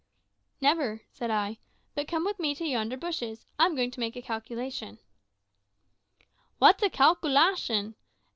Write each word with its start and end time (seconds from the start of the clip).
"Never," 0.61 1.01
said 1.11 1.29
I. 1.29 1.59
"But 1.93 2.07
come 2.07 2.25
with 2.25 2.39
me 2.39 2.55
to 2.55 2.65
yonder 2.65 2.97
bushes. 2.97 3.45
I'm 3.59 3.75
going 3.75 3.91
to 3.91 3.99
make 3.99 4.15
a 4.15 4.21
calculation." 4.23 4.97
"What's 6.57 6.81
a 6.81 6.89
calcoolashun?" 6.89 7.93